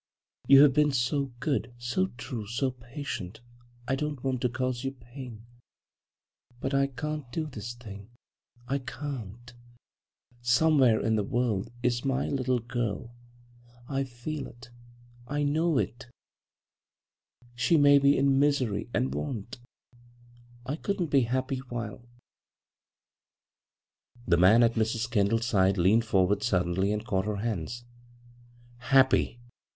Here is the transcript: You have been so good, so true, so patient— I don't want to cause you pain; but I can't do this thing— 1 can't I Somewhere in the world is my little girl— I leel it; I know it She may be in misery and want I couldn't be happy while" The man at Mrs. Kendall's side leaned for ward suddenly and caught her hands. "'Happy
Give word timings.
You 0.47 0.63
have 0.63 0.73
been 0.73 0.91
so 0.93 1.31
good, 1.39 1.75
so 1.77 2.07
true, 2.17 2.47
so 2.47 2.71
patient— 2.71 3.39
I 3.87 3.93
don't 3.95 4.23
want 4.23 4.41
to 4.41 4.49
cause 4.49 4.83
you 4.83 4.93
pain; 4.93 5.45
but 6.59 6.73
I 6.73 6.87
can't 6.87 7.31
do 7.31 7.45
this 7.45 7.75
thing— 7.75 8.09
1 8.65 8.83
can't 8.87 9.53
I 9.53 9.77
Somewhere 10.41 10.99
in 10.99 11.17
the 11.17 11.23
world 11.23 11.69
is 11.83 12.03
my 12.03 12.27
little 12.27 12.57
girl— 12.57 13.13
I 13.99 14.09
leel 14.25 14.47
it; 14.47 14.71
I 15.27 15.43
know 15.43 15.77
it 15.77 16.07
She 17.53 17.77
may 17.77 17.99
be 17.99 18.17
in 18.17 18.39
misery 18.39 18.89
and 18.95 19.13
want 19.13 19.59
I 20.65 20.77
couldn't 20.77 21.11
be 21.11 21.21
happy 21.29 21.59
while" 21.69 22.09
The 24.27 24.37
man 24.37 24.63
at 24.63 24.73
Mrs. 24.73 25.07
Kendall's 25.07 25.45
side 25.45 25.77
leaned 25.77 26.05
for 26.05 26.25
ward 26.25 26.41
suddenly 26.41 26.91
and 26.91 27.05
caught 27.05 27.25
her 27.25 27.35
hands. 27.35 27.85
"'Happy 28.91 29.39